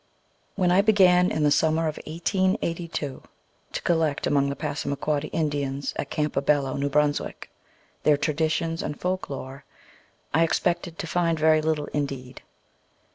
WHEN 0.55 0.71
I 0.71 0.81
began, 0.81 1.29
in 1.29 1.43
the 1.43 1.51
summer 1.51 1.87
of 1.87 1.97
1882, 2.07 3.21
to 3.71 3.81
collect 3.83 4.25
among 4.25 4.49
the 4.49 4.55
Passamaquoddy 4.55 5.27
Indians 5.27 5.93
at 5.95 6.09
Campobello, 6.09 6.73
New 6.75 6.89
Brunswick, 6.89 7.51
their 8.01 8.17
traditions 8.17 8.81
and 8.81 8.99
folk 8.99 9.29
lore, 9.29 9.63
I 10.33 10.41
expected 10.43 10.97
to 10.97 11.05
find 11.05 11.37
very 11.37 11.61
little 11.61 11.85
indeed. 11.93 12.41